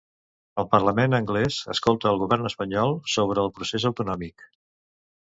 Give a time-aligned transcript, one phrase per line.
[0.61, 4.47] El parlament anglès escolta el govern espanyol sobre el procés autonòmic.